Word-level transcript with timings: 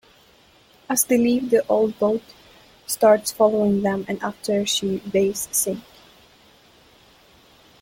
As 0.89 1.05
they 1.05 1.15
leave 1.19 1.51
the 1.51 1.63
old 1.67 1.99
boat 1.99 2.23
starts 2.87 3.31
following 3.31 3.83
them 3.83 4.03
and 4.07 4.19
after 4.23 4.65
she 4.65 4.99
waves 5.13 5.47
sink. 5.51 5.83